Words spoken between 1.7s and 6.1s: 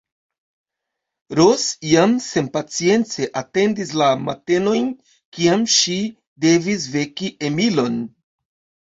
jam senpacience atendis la matenojn, kiam ŝi